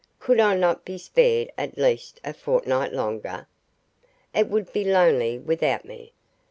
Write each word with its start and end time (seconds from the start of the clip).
Could 0.17 0.39
I 0.39 0.55
not 0.55 0.83
be 0.83 0.97
spared 0.97 1.51
at 1.59 1.77
least 1.77 2.19
a 2.23 2.33
fortnight 2.33 2.91
longer? 2.91 3.45
It 4.33 4.47
would 4.49 4.73
be 4.73 4.83
lonely 4.83 5.37
without 5.37 5.85
me. 5.85 6.13